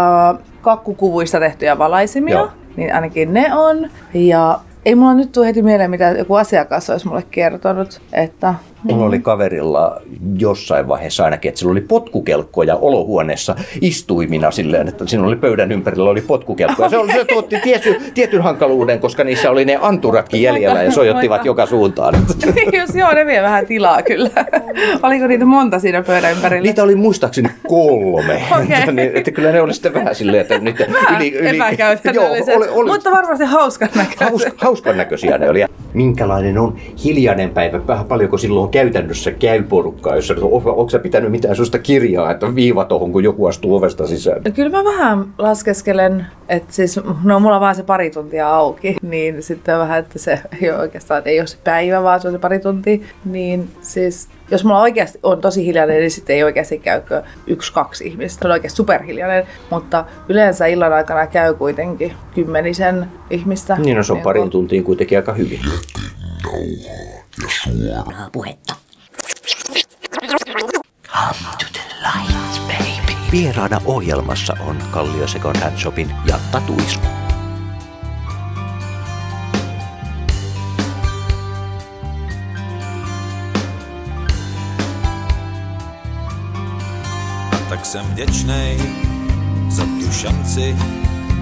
kakkukuvuista 0.62 1.40
tehtyjä 1.40 1.78
valaisimia. 1.78 2.38
Joo. 2.38 2.48
Niin 2.76 2.94
ainakin 2.94 3.32
ne 3.32 3.54
on. 3.54 3.90
Ja 4.14 4.60
ei 4.88 4.94
mulla 4.94 5.14
nyt 5.14 5.32
tule 5.32 5.46
heti 5.46 5.62
mieleen, 5.62 5.90
mitä 5.90 6.10
joku 6.10 6.34
asiakas 6.34 6.90
olisi 6.90 7.08
mulle 7.08 7.22
kertonut, 7.30 8.00
että 8.12 8.54
Mulla 8.82 9.04
oli 9.04 9.18
kaverilla 9.18 10.00
jossain 10.38 10.88
vaiheessa 10.88 11.24
ainakin, 11.24 11.48
että 11.48 11.58
sillä 11.58 11.72
oli 11.72 11.80
potkukelkkoja 11.80 12.76
olohuoneessa 12.76 13.56
istuimina 13.80 14.50
silleen, 14.50 14.88
että 14.88 15.06
siinä 15.06 15.26
oli 15.26 15.36
pöydän 15.36 15.72
ympärillä 15.72 16.10
oli 16.10 16.20
potkukelkkoja. 16.20 16.88
Se, 16.88 16.98
oli, 16.98 17.12
se 17.12 17.24
tuotti 17.24 17.60
tietyn, 17.64 17.96
tietyn 18.14 18.42
hankaluuden, 18.42 19.00
koska 19.00 19.24
niissä 19.24 19.50
oli 19.50 19.64
ne 19.64 19.78
anturatkin 19.80 20.42
jäljellä 20.42 20.82
ja 20.82 20.92
sojottivat 20.92 21.44
joka 21.44 21.66
suuntaan. 21.66 22.14
Jos 22.78 22.94
joo, 22.94 23.14
ne 23.14 23.26
vie 23.26 23.42
vähän 23.42 23.66
tilaa 23.66 24.02
kyllä. 24.02 24.30
Oliko 25.02 25.26
niitä 25.26 25.44
monta 25.44 25.78
siinä 25.78 26.02
pöydän 26.02 26.32
ympärillä? 26.32 26.62
Niitä 26.62 26.82
oli 26.82 26.94
muistaakseni 26.94 27.48
kolme. 27.68 28.42
Että, 28.78 28.92
niin, 28.92 29.10
että 29.14 29.30
kyllä 29.30 29.52
ne 29.52 29.60
oli 29.60 29.74
sitten 29.74 29.94
vähän 29.94 30.14
silleen, 30.14 30.40
että 30.40 30.58
nyt 30.58 30.78
Vähän 30.78 31.22
epäkäytännölliset, 31.22 32.46
Joo, 32.46 32.56
oli, 32.56 32.68
oli, 32.68 32.90
mutta 32.90 33.10
varmasti 33.10 33.44
hauskan 33.44 33.88
näköiset. 33.94 34.54
Haus, 34.56 34.77
hauskan 34.78 34.96
näköisiä 34.96 35.38
ne 35.38 35.50
oli. 35.50 35.60
Ja 35.60 35.68
minkälainen 35.94 36.58
on 36.58 36.76
hiljainen 37.04 37.50
päivä? 37.50 37.86
Vähän 37.86 38.06
paljonko 38.06 38.38
silloin 38.38 38.70
käytännössä 38.70 39.30
käy 39.30 39.62
porukkaa, 39.62 40.16
jos 40.16 40.30
onko 40.40 40.88
sä 40.90 40.98
pitänyt 40.98 41.30
mitään 41.30 41.56
sellaista 41.56 41.78
kirjaa, 41.78 42.30
että 42.30 42.54
viiva 42.54 42.84
tohon, 42.84 43.12
kun 43.12 43.24
joku 43.24 43.46
astuu 43.46 43.76
ovesta 43.76 44.06
sisään? 44.06 44.42
No 44.44 44.50
Kyllä 44.54 44.70
mä 44.70 44.84
vähän 44.84 45.26
laskeskelen, 45.38 46.26
että 46.48 46.72
siis, 46.72 47.00
no 47.24 47.40
mulla 47.40 47.56
on 47.56 47.60
vaan 47.60 47.74
se 47.74 47.82
pari 47.82 48.10
tuntia 48.10 48.48
auki, 48.48 48.96
niin 49.02 49.42
sitten 49.42 49.78
vähän, 49.78 49.98
että 49.98 50.18
se 50.18 50.40
ei 50.62 50.70
ole 50.70 50.78
oikeastaan, 50.78 51.22
ei 51.24 51.40
ole 51.40 51.46
se 51.46 51.58
päivä, 51.64 52.02
vaan 52.02 52.20
se 52.20 52.28
on 52.28 52.34
se 52.34 52.38
pari 52.38 52.58
tuntia, 52.58 52.98
niin 53.24 53.68
siis 53.80 54.28
jos 54.50 54.64
mulla 54.64 54.80
oikeasti 54.80 55.18
on 55.22 55.40
tosi 55.40 55.66
hiljainen, 55.66 55.96
niin 55.96 56.10
sitten 56.10 56.36
ei 56.36 56.42
oikeasti 56.42 56.78
käykö 56.78 57.22
yksi, 57.46 57.72
kaksi 57.72 58.06
ihmistä. 58.06 58.42
Se 58.42 58.48
on 58.48 58.52
oikeasti 58.52 58.76
superhiljainen, 58.76 59.46
mutta 59.70 60.04
yleensä 60.28 60.66
illan 60.66 60.92
aikana 60.92 61.26
käy 61.26 61.54
kuitenkin 61.54 62.12
kymmenisen 62.34 63.06
ihmistä. 63.30 63.76
Niin 63.76 63.96
no, 63.96 64.02
se 64.02 64.12
on 64.12 64.18
kun- 64.18 64.24
parin 64.24 64.50
tuntiin 64.50 64.84
kuitenkin 64.84 65.18
aika 65.18 65.32
hyvin. 65.32 65.60
Suoraa 67.62 68.30
puhetta. 68.32 68.74
Vieraana 73.32 73.80
ohjelmassa 73.84 74.56
on 74.66 74.76
Kallio 74.90 75.28
Second 75.28 75.56
Hand 75.56 75.78
Shopin 75.78 76.10
Jatta 76.26 76.60
Tuisku. 76.66 77.06
Tak 87.68 87.86
jsem 87.86 88.06
vděčnej 88.06 88.80
za 89.68 89.84
tu 89.84 90.12
šanci, 90.12 90.76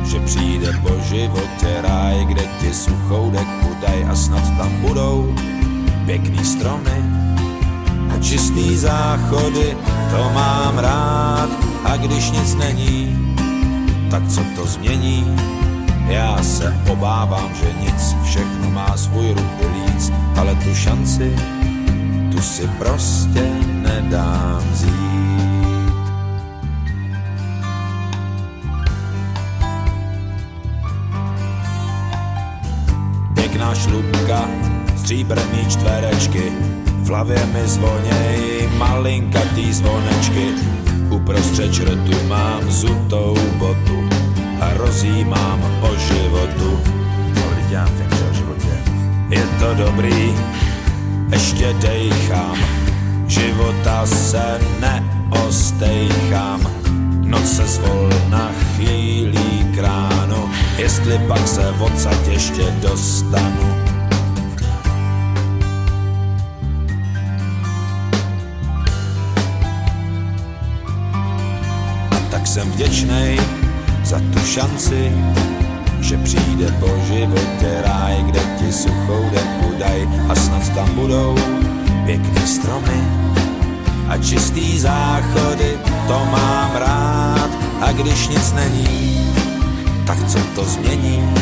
že 0.05 0.21
přijde 0.21 0.73
po 0.83 0.91
životě 1.09 1.83
ráj, 1.83 2.25
kde 2.25 2.43
ti 2.61 2.75
suchou 2.75 3.31
deku 3.31 3.77
daj 3.81 4.07
a 4.11 4.15
snad 4.15 4.43
tam 4.59 4.71
budou 4.81 5.35
pěkný 6.07 6.45
stromy 6.45 7.05
a 8.11 8.23
čistý 8.23 8.77
záchody, 8.77 9.77
to 10.11 10.31
mám 10.35 10.79
rád. 10.79 11.49
A 11.85 11.97
když 11.97 12.31
nic 12.31 12.55
není, 12.55 13.19
tak 14.11 14.29
co 14.29 14.41
to 14.57 14.67
změní? 14.67 15.37
Já 16.09 16.43
se 16.43 16.77
obávám, 16.91 17.51
že 17.55 17.73
nic, 17.81 18.17
všechno 18.25 18.71
má 18.71 18.97
svůj 18.97 19.35
ruch 19.35 19.71
líc, 19.75 20.13
ale 20.37 20.55
tu 20.55 20.75
šanci, 20.75 21.37
tu 22.33 22.43
si 22.43 22.69
prostě 22.79 23.43
nedám 23.83 24.63
vzít. 24.73 25.16
Pěkná 33.47 33.75
šlubka, 33.75 34.49
stříbrný 34.97 35.67
čtverečky, 35.69 36.53
v 36.87 37.09
hlavě 37.09 37.47
mi 37.47 37.69
zvoněj 37.69 38.69
malinkatý 38.79 39.73
zvonečky. 39.73 40.47
Uprostřed 41.11 41.75
črtu 41.75 42.13
mám 42.29 42.71
zutou 42.71 43.37
botu 43.59 44.09
a 44.61 44.75
rozjímám 44.75 45.63
o 45.83 45.97
životu. 45.97 46.81
Je 49.31 49.47
to 49.59 49.75
dobrý, 49.75 50.35
ještě 51.33 51.73
dejchám, 51.73 52.57
života 53.27 54.07
se 54.07 54.61
neostejchám. 54.81 56.61
Noc 57.21 57.57
se 57.57 57.67
zvolna 57.67 58.51
chýlí 58.77 59.67
k 59.75 59.79
ránu, 59.79 60.26
jestli 60.79 61.19
pak 61.19 61.49
se 61.49 61.71
odsaď 61.81 62.27
ještě 62.27 62.63
dostanu. 62.63 63.77
A 72.11 72.17
tak 72.31 72.47
jsem 72.47 72.71
vděčnej 72.71 73.41
za 74.05 74.19
tu 74.19 74.39
šanci, 74.47 75.13
že 76.01 76.19
přijde 76.19 76.73
po 76.81 76.89
životě 77.07 77.83
ráj, 77.85 78.23
kde 78.23 78.41
ti 78.59 78.73
suchou 78.73 79.31
deku 79.33 79.75
daj 79.79 80.09
a 80.29 80.35
snad 80.35 80.69
tam 80.75 80.89
budou 80.95 81.37
pěkný 82.07 82.47
stromy 82.47 83.01
a 84.09 84.19
čistý 84.19 84.79
záchody, 84.79 85.79
to 86.07 86.25
mám 86.31 86.71
rád. 86.77 87.51
A 87.81 87.93
když 87.93 88.29
nic 88.29 88.53
není, 88.53 89.26
tak 90.07 90.29
co 90.29 90.39
to 90.55 90.65
změní? 90.65 91.35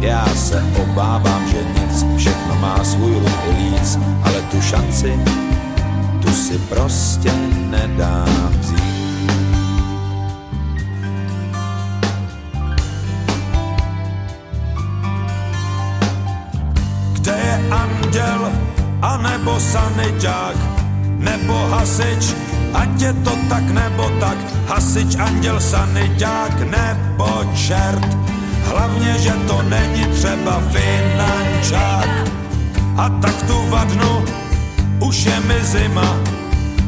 Já 0.00 0.26
se 0.26 0.64
obávám, 0.82 1.48
že 1.48 1.58
nic, 1.80 2.06
všechno 2.16 2.54
má 2.60 2.84
svůj 2.84 3.14
ruch 3.14 3.44
líc, 3.58 3.98
ale 4.22 4.42
tu 4.42 4.60
šanci, 4.60 5.20
tu 6.22 6.32
si 6.32 6.58
prostě 6.58 7.32
nedám 7.70 8.48
vzít. 8.60 9.32
Kde 17.12 17.32
je 17.32 17.68
anděl, 17.70 18.52
anebo 19.02 19.60
saniťák, 19.60 20.56
nebo 21.18 21.54
hasič, 21.70 22.45
ať 22.76 23.02
je 23.02 23.12
to 23.24 23.32
tak 23.48 23.64
nebo 23.72 24.12
tak, 24.20 24.38
hasič, 24.68 25.16
anděl, 25.16 25.60
saniťák 25.60 26.54
nebo 26.68 27.28
čert. 27.56 28.08
Hlavně, 28.64 29.12
že 29.18 29.32
to 29.46 29.62
není 29.62 30.04
třeba 30.12 30.62
finančák. 30.70 32.08
A 32.96 33.08
tak 33.08 33.42
tu 33.46 33.56
vadnu, 33.68 34.24
už 35.00 35.24
je 35.24 35.40
mi 35.40 35.60
zima 35.64 36.16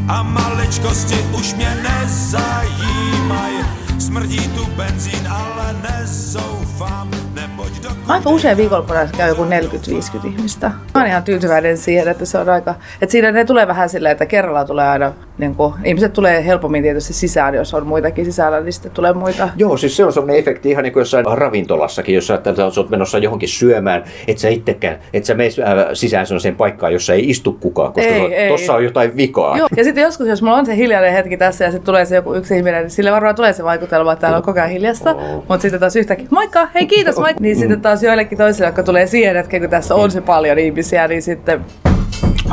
a 0.08 0.22
maličkosti 0.22 1.16
už 1.38 1.54
mě 1.54 1.76
nezajímaj. 1.82 3.52
Smrdí 3.98 4.48
tu 4.48 4.66
benzín, 4.76 5.28
ale 5.28 5.76
nezoufám, 5.82 7.10
neboť 7.34 7.72
do 7.82 7.88
Aika 8.08 8.30
usein 8.30 8.56
viikonloppuna 8.56 9.06
käy 9.06 9.28
joku 9.28 9.44
40-50 9.44 10.26
ihmistä. 10.26 10.68
Mä 10.68 11.00
oon 11.00 11.06
ihan 11.06 11.22
tyytyväinen 11.22 11.78
siihen, 11.78 12.08
että 12.08 12.24
se 12.24 12.38
on 12.38 12.48
aika... 12.48 12.74
Että 13.00 13.12
siinä 13.12 13.32
ne 13.32 13.44
tulee 13.44 13.66
vähän 13.66 13.88
silleen, 13.88 14.12
että 14.12 14.26
kerralla 14.26 14.64
tulee 14.64 14.88
aina... 14.88 15.12
Niin 15.38 15.54
kuin, 15.54 15.74
ihmiset 15.84 16.12
tulee 16.12 16.46
helpommin 16.46 16.82
tietysti 16.82 17.12
sisään, 17.12 17.54
jos 17.54 17.74
on 17.74 17.86
muitakin 17.86 18.24
sisällä, 18.24 18.60
niin 18.60 18.72
sitten 18.72 18.92
tulee 18.92 19.12
muita. 19.12 19.48
Joo, 19.56 19.76
siis 19.76 19.96
se 19.96 20.04
on 20.04 20.12
semmoinen 20.12 20.38
efekti 20.38 20.70
ihan 20.70 20.82
niin 20.82 20.92
kuin 20.92 21.00
jossain 21.00 21.24
ravintolassakin, 21.32 22.14
jos 22.14 22.26
sä 22.26 22.40
oot 22.76 22.90
menossa 22.90 23.18
johonkin 23.18 23.48
syömään, 23.48 24.04
et 24.28 24.38
sä 24.38 24.48
itsekään, 24.48 24.98
et 25.12 25.24
sä 25.24 25.34
mene 25.34 25.48
äh, 25.58 25.86
sisään 25.92 26.26
sellaiseen 26.26 26.56
paikkaan, 26.56 26.92
jossa 26.92 27.14
ei 27.14 27.30
istu 27.30 27.52
kukaan, 27.52 27.92
koska 27.92 28.10
Ei, 28.10 28.34
ei. 28.34 28.48
tossa 28.48 28.74
on 28.74 28.84
jotain 28.84 29.16
vikaa. 29.16 29.58
Joo. 29.58 29.68
Ja 29.76 29.84
sitten 29.84 30.02
joskus, 30.02 30.26
jos 30.26 30.42
mulla 30.42 30.56
on 30.56 30.66
se 30.66 30.76
hiljainen 30.76 31.12
hetki 31.12 31.36
tässä 31.36 31.64
ja 31.64 31.70
sitten 31.70 31.86
tulee 31.86 32.04
se 32.04 32.14
joku 32.14 32.34
yksi 32.34 32.56
ihminen, 32.56 32.82
niin 32.82 32.90
sille 32.90 33.12
varmaan 33.12 33.34
tulee 33.34 33.52
se 33.52 33.64
vaikutelma, 33.64 34.12
että 34.12 34.20
täällä 34.20 34.36
on 34.36 34.42
koko 34.42 34.60
ajan 34.60 34.70
hiljasta. 34.70 35.14
Mutta 35.34 35.58
sitten 35.58 35.80
taas 35.80 35.96
yhtäkkiä, 35.96 36.28
moikka, 36.30 36.68
hei 36.74 36.86
kiitos, 36.86 37.16
moikka. 37.16 37.38
Niin 37.48 37.56
sitten 37.56 37.80
taas 37.80 38.02
joillekin 38.02 38.38
toisille, 38.38 38.68
jotka 38.68 38.82
tulee 38.82 39.06
siihen 39.06 39.36
hetkeen, 39.36 39.62
kun 39.62 39.70
tässä 39.70 39.94
on 39.94 40.10
se 40.10 40.20
paljon 40.20 40.58
ihmisiä, 40.58 41.08
niin 41.08 41.22
sitten 41.22 41.64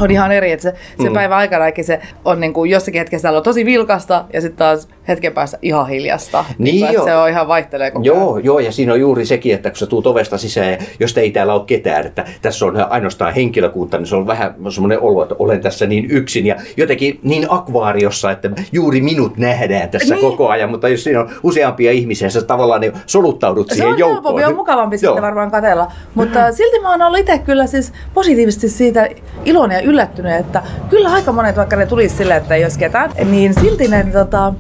on 0.02 0.12
ihan 0.12 0.32
eri, 0.32 0.52
että 0.52 0.64
se, 0.64 0.76
se 1.02 1.10
mm. 1.10 1.14
päivän 1.14 1.38
aikanakin 1.38 1.86
se 1.86 2.00
on 2.26 2.40
niin 2.40 2.54
kuin 2.54 2.72
jossakin 2.72 3.00
hetkessä 3.00 3.32
on 3.32 3.44
tosi 3.44 3.66
vilkasta 3.66 4.26
ja 4.34 4.42
sitten 4.42 4.58
taas 4.58 4.88
hetken 5.08 5.34
päästä 5.34 5.58
ihan 5.62 5.88
hiljasta. 5.90 6.46
Niin 6.58 6.94
joo. 6.94 7.06
Se 7.06 7.16
on 7.16 7.30
ihan 7.30 7.48
vaihtelee 7.48 7.92
koko 7.92 8.04
ajan. 8.04 8.16
Joo, 8.16 8.38
joo, 8.38 8.60
ja 8.60 8.72
siinä 8.72 8.94
on 8.94 9.00
juuri 9.00 9.26
sekin, 9.26 9.56
että 9.56 9.70
kun 9.70 9.78
sä 9.78 9.86
tuut 9.86 10.08
ovesta 10.08 10.38
sisään, 10.38 10.72
ja 10.72 10.78
jos 11.00 11.18
ei 11.18 11.32
täällä 11.32 11.54
ole 11.54 11.64
ketään, 11.68 12.06
että 12.06 12.26
tässä 12.42 12.66
on 12.66 12.86
ainoastaan 12.90 13.34
henkilökunta, 13.34 13.98
niin 13.98 14.08
se 14.08 14.16
on 14.16 14.28
vähän 14.28 14.56
semmoinen 14.70 15.00
olo, 15.00 15.24
että 15.24 15.36
olen 15.40 15.62
tässä 15.62 15.86
niin 15.86 16.12
yksin 16.12 16.46
ja 16.46 16.56
jotenkin 16.78 17.20
niin 17.24 17.46
akvaariossa, 17.50 18.32
että 18.32 18.50
juuri 18.72 19.02
minut 19.02 19.38
nähdään 19.38 19.90
tässä 19.90 20.16
Niin. 20.16 20.22
koko 20.30 20.50
ajan, 20.50 20.70
mutta 20.70 20.90
jos 20.90 21.04
siinä 21.04 21.20
on 21.20 21.30
useampia 21.44 21.92
ihmisiä, 21.92 22.30
sä 22.30 22.42
tavallaan 22.42 22.82
niin 22.82 22.94
soluttaudut 23.06 23.68
Se 23.70 23.74
siihen 23.76 23.94
on 23.94 24.00
joukkoon. 24.00 24.24
helpompi, 24.24 24.44
on 24.46 24.56
mukavampi 24.56 24.98
sitten 24.98 25.22
varmaan 25.22 25.52
katella. 25.52 25.92
Mutta 26.16 26.52
silti 26.52 26.80
mä 26.80 26.92
oon 26.92 27.02
ollut 27.02 27.20
itse 27.20 27.38
kyllä 27.38 27.68
siis 27.68 27.94
positiivisesti 28.14 28.70
siitä 28.70 29.08
iloinen 29.46 29.76
ja 29.76 29.82
yllättynyt, 29.82 30.34
että 30.36 30.62
kyllä 30.90 31.10
aika 31.12 31.32
monet, 31.32 31.58
vaikka 31.58 31.76
ne 31.76 31.86
tulisi 31.86 32.16
silleen, 32.16 32.42
että 32.42 32.56
ei 32.56 32.64
olisi 32.64 32.80
ketään, 32.80 33.12
niin 33.32 33.54
silti 33.54 33.88
ne 33.88 34.06
tota, 34.14 34.54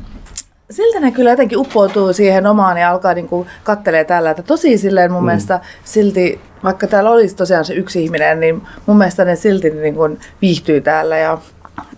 siltä 0.71 0.99
ne 0.99 1.12
kyllä 1.12 1.30
jotenkin 1.30 1.58
uppoutuu 1.58 2.13
siihen 2.13 2.47
omaan 2.47 2.78
ja 2.78 2.89
alkaa 2.89 3.13
niin 3.13 3.28
kuin 3.28 3.47
kattelee 3.63 4.04
täällä. 4.04 4.32
Että 4.32 4.43
tosi 4.43 4.78
silleen 4.78 5.12
mun 5.12 5.21
mm. 5.21 5.25
mielestä 5.25 5.60
silti, 5.84 6.39
vaikka 6.63 6.88
täällä 6.88 7.10
olisi 7.10 7.36
tosiaan 7.36 7.65
se 7.65 7.73
yksi 7.73 8.04
ihminen, 8.04 8.39
niin 8.39 8.62
mun 8.86 8.97
mielestä 8.97 9.25
ne 9.25 9.36
silti 9.36 9.69
niin 9.69 9.95
kuin 9.95 10.19
viihtyy 10.41 10.82
täällä 10.82 11.17
ja 11.17 11.38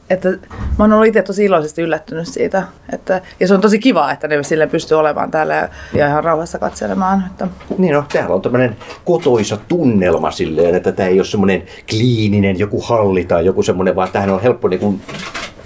että 0.10 0.30
mä 0.30 0.38
oon 0.80 0.94
ollut 0.94 1.08
itse 1.08 1.22
tosi 1.22 1.46
iloisesti 1.46 1.82
yllättynyt 1.82 2.28
siitä. 2.28 2.64
Että, 2.94 3.22
ja 3.40 3.48
se 3.48 3.54
on 3.54 3.62
tosi 3.62 3.80
kiva, 3.80 4.12
että 4.12 4.28
ne 4.28 4.44
sille 4.44 4.68
pystyy 4.68 4.98
olemaan 5.00 5.32
täällä 5.32 5.56
ja, 5.56 5.70
ja 5.94 6.08
ihan 6.08 6.24
rauhassa 6.24 6.60
katselemaan. 6.60 7.24
Että. 7.32 7.48
Niin 7.78 7.94
no, 7.94 8.04
täällä 8.14 8.36
on 8.36 8.42
tämmöinen 8.42 8.76
kotoisa 9.06 9.58
tunnelma 9.68 10.32
silleen, 10.32 10.76
että 10.76 10.92
tämä 10.92 11.10
ei 11.10 11.20
ole 11.20 11.26
semmoinen 11.26 11.64
kliininen 11.90 12.60
joku 12.60 12.82
halli 12.82 13.26
tai 13.26 13.46
joku 13.46 13.64
semmoinen, 13.64 13.96
vaan 13.96 14.10
tähän 14.12 14.30
on 14.30 14.42
helppo 14.42 14.68
niin 14.68 14.80
kuin 14.80 15.02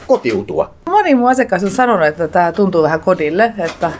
kotiutua. 0.07 0.73
Moni 1.01 1.15
mun 1.15 1.29
asiakas 1.29 1.63
on 1.63 1.71
sanonut, 1.71 2.07
että 2.07 2.27
tämä 2.27 2.51
tuntuu 2.51 2.83
vähän 2.83 2.99
kodille, 2.99 3.53
että 3.57 3.91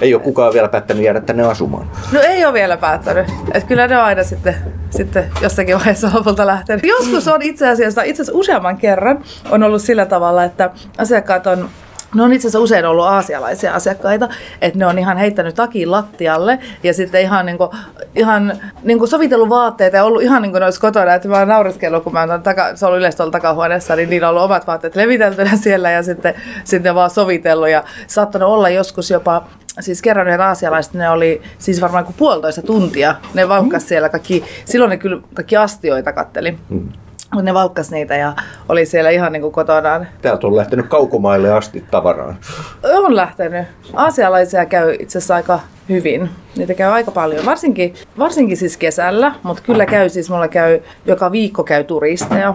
Ei 0.00 0.14
ole 0.14 0.22
kukaan 0.22 0.52
vielä 0.52 0.68
päättänyt 0.68 1.04
jäädä 1.04 1.20
tänne 1.20 1.42
asumaan. 1.42 1.90
No 2.12 2.20
ei 2.20 2.44
ole 2.44 2.52
vielä 2.52 2.76
päättänyt. 2.76 3.26
Et 3.54 3.64
kyllä 3.64 3.86
ne 3.86 3.98
on 3.98 4.04
aina 4.04 4.24
sitten, 4.24 4.56
sitten 4.90 5.30
jossakin 5.42 5.76
vaiheessa 5.76 6.10
lopulta 6.14 6.46
lähtenyt. 6.46 6.84
Joskus 6.84 7.28
on 7.28 7.42
itse 7.42 7.68
asiassa, 7.68 8.02
itse 8.02 8.22
asiassa 8.22 8.38
useamman 8.38 8.76
kerran 8.76 9.24
on 9.50 9.62
ollut 9.62 9.82
sillä 9.82 10.06
tavalla, 10.06 10.44
että 10.44 10.70
asiakkaat 10.98 11.46
on 11.46 11.68
ne 12.14 12.22
on 12.22 12.32
itse 12.32 12.48
asiassa 12.48 12.60
usein 12.60 12.86
ollut 12.86 13.04
aasialaisia 13.04 13.74
asiakkaita, 13.74 14.28
että 14.60 14.78
ne 14.78 14.86
on 14.86 14.98
ihan 14.98 15.16
heittänyt 15.16 15.54
takin 15.54 15.90
lattialle 15.90 16.58
ja 16.82 16.94
sitten 16.94 17.20
ihan, 17.20 17.46
niinku, 17.46 17.74
ihan 18.14 18.52
niinku 18.82 19.06
sovitellut 19.06 19.48
vaatteita 19.48 19.96
ja 19.96 20.04
ollut 20.04 20.22
ihan 20.22 20.42
niin 20.42 20.52
kuin 20.52 20.60
ne 20.60 20.64
olisi 20.64 20.80
kotona. 20.80 21.14
Että 21.14 21.28
mä 21.28 21.38
oon 21.38 21.48
naureskellut, 21.48 22.04
kun 22.04 22.12
mä 22.12 22.20
oon 22.20 22.42
taka, 22.42 22.76
se 22.76 22.86
on 22.86 22.98
yleensä 22.98 23.16
tuolla 23.16 23.32
takahuoneessa, 23.32 23.96
niin 23.96 24.10
niillä 24.10 24.28
on 24.28 24.30
ollut 24.30 24.44
omat 24.44 24.66
vaatteet 24.66 24.96
leviteltynä 24.96 25.56
siellä 25.56 25.90
ja 25.90 26.02
sitten, 26.02 26.34
sitten 26.64 26.94
vaan 26.94 27.10
sovitellut 27.10 27.68
ja 27.68 27.84
saattanut 28.06 28.48
olla 28.48 28.68
joskus 28.68 29.10
jopa 29.10 29.46
siis 29.80 30.02
kerran 30.02 30.28
yhden 30.28 30.40
aasialaiset, 30.40 30.94
ne 30.94 31.10
oli 31.10 31.42
siis 31.58 31.80
varmaan 31.80 32.04
kuin 32.04 32.16
puolitoista 32.18 32.62
tuntia. 32.62 33.14
Ne 33.34 33.48
valkkas 33.48 33.88
siellä 33.88 34.08
kaikki, 34.08 34.44
silloin 34.64 34.90
ne 34.90 34.96
kyllä 34.96 35.22
kaikki 35.34 35.56
astioita 35.56 36.12
katteli. 36.12 36.58
Mm. 36.68 36.88
Mutta 37.34 37.44
ne 37.44 37.54
valkkas 37.54 37.90
niitä 37.90 38.16
ja 38.16 38.34
oli 38.68 38.86
siellä 38.86 39.10
ihan 39.10 39.32
niin 39.32 39.42
kuin 39.42 39.52
kotonaan. 39.52 40.06
Täältä 40.22 40.46
on 40.46 40.56
lähtenyt 40.56 40.86
kaukomaille 40.86 41.52
asti 41.52 41.84
tavaraan. 41.90 42.36
On 42.82 43.16
lähtenyt. 43.16 43.66
Aasialaisia 43.94 44.66
käy 44.66 44.96
itse 44.98 45.18
asiassa 45.18 45.34
aika 45.34 45.60
hyvin. 45.88 46.30
Niitä 46.56 46.74
käy 46.74 46.92
aika 46.92 47.10
paljon, 47.10 47.46
varsinkin, 47.46 47.94
varsinkin 48.18 48.56
siis 48.56 48.76
kesällä, 48.76 49.32
mutta 49.42 49.62
kyllä 49.62 49.86
käy 49.86 50.08
siis, 50.08 50.30
mulla 50.30 50.48
käy, 50.48 50.80
joka 51.06 51.32
viikko 51.32 51.64
käy 51.64 51.84
turisteja. 51.84 52.54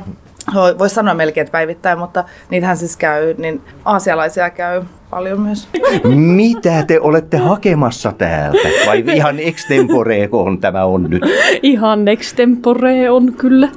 Voisi 0.80 0.96
sanoa 0.96 1.14
melkein, 1.14 1.42
että 1.42 1.52
päivittäin, 1.52 2.00
mutta 2.00 2.24
niitähän 2.50 2.78
siis 2.78 2.98
käy, 2.98 3.36
niin 3.38 3.62
aasialaisia 3.86 4.50
käy 4.50 4.82
paljon 5.10 5.42
myös. 5.42 5.68
Mitä 6.16 6.84
te 6.88 7.00
olette 7.00 7.38
hakemassa 7.38 8.12
täältä? 8.12 8.58
Vai 8.88 9.04
ihan 9.14 9.40
extemporeeko 9.40 10.44
on 10.44 10.60
tämä 10.60 10.86
on 10.86 11.04
nyt? 11.10 11.24
Ihan 11.64 12.08
extempore 12.08 13.10
on 13.12 13.34
kyllä. 13.34 13.70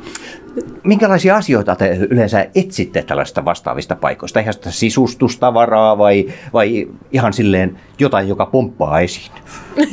Minkälaisia 0.84 1.36
asioita 1.36 1.76
te 1.76 1.96
yleensä 2.10 2.46
etsitte 2.54 3.02
tällaista 3.02 3.44
vastaavista 3.44 3.96
paikoista? 3.96 4.40
Ihan 4.40 4.54
sitä 4.54 4.70
sisustustavaraa 4.70 5.98
vai, 5.98 6.28
vai 6.52 6.88
ihan 7.12 7.32
silleen 7.32 7.78
jotain, 7.98 8.28
joka 8.28 8.46
pomppaa 8.46 9.00
esiin? 9.00 9.32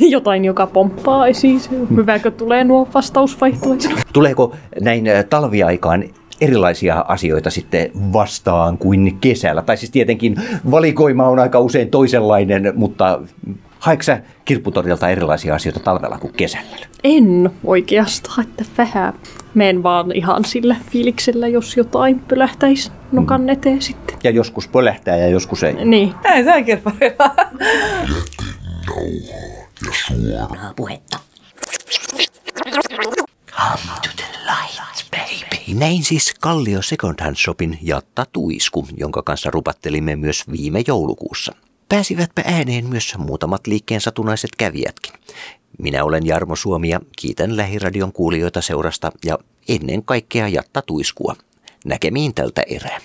Jotain, 0.00 0.44
joka 0.44 0.66
pomppaa 0.66 1.26
esiin. 1.26 1.60
Hyväkö 1.96 2.30
tulee 2.30 2.64
nuo 2.64 2.88
vastausvaihtoehdot? 2.94 4.00
Tuleeko 4.12 4.54
näin 4.80 5.04
talviaikaan 5.30 6.04
erilaisia 6.40 7.04
asioita 7.08 7.50
sitten 7.50 7.90
vastaan 8.12 8.78
kuin 8.78 9.18
kesällä? 9.20 9.62
Tai 9.62 9.76
siis 9.76 9.90
tietenkin 9.90 10.36
valikoima 10.70 11.28
on 11.28 11.38
aika 11.38 11.60
usein 11.60 11.90
toisenlainen, 11.90 12.72
mutta 12.74 13.20
haetko 13.78 14.02
sä 14.02 14.20
kirpputorilta 14.44 15.08
erilaisia 15.08 15.54
asioita 15.54 15.80
talvella 15.80 16.18
kuin 16.18 16.32
kesällä? 16.32 16.76
En 17.04 17.50
oikeastaan, 17.64 18.40
että 18.40 18.64
vähän. 18.78 19.14
Menen 19.54 19.82
vaan 19.82 20.12
ihan 20.12 20.44
sillä 20.44 20.76
fiiliksellä, 20.90 21.48
jos 21.48 21.76
jotain 21.76 22.18
pölähtäisi 22.20 22.90
nokan 23.12 23.48
eteen 23.48 23.82
sitten. 23.82 24.16
Ja 24.24 24.30
joskus 24.30 24.68
pölähtää 24.68 25.16
ja 25.16 25.28
joskus 25.28 25.62
ei. 25.62 25.84
Niin. 25.84 26.14
Näin 26.24 26.44
se 26.44 26.54
on 26.54 26.64
kirpparilla. 26.64 27.34
Suoraa 30.06 30.72
puhetta. 30.76 31.18
Näin 35.74 36.04
siis 36.04 36.34
Kallio 36.40 36.82
Second 36.82 37.14
Hand 37.20 37.36
Shopin 37.36 37.78
Jatta 37.82 38.26
Tuisku, 38.32 38.86
jonka 38.96 39.22
kanssa 39.22 39.50
rupattelimme 39.50 40.16
myös 40.16 40.44
viime 40.52 40.82
joulukuussa. 40.86 41.52
Pääsivätpä 41.88 42.42
ääneen 42.44 42.86
myös 42.86 43.14
muutamat 43.18 43.66
liikkeen 43.66 44.00
satunaiset 44.00 44.50
kävijätkin. 44.58 45.12
Minä 45.78 46.04
olen 46.04 46.26
Jarmo 46.26 46.56
Suomi 46.56 46.88
ja 46.88 47.00
kiitän 47.16 47.56
Lähiradion 47.56 48.12
kuulijoita 48.12 48.62
seurasta 48.62 49.12
ja 49.24 49.38
ennen 49.68 50.02
kaikkea 50.02 50.48
Jatta 50.48 50.82
Tuiskua. 50.82 51.36
Näkemiin 51.84 52.34
tältä 52.34 52.62
erää. 52.66 53.00